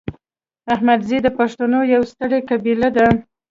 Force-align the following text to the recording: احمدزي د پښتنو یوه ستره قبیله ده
احمدزي 0.73 1.17
د 1.23 1.27
پښتنو 1.37 1.79
یوه 1.93 2.05
ستره 2.11 2.39
قبیله 2.49 2.89
ده 2.97 3.07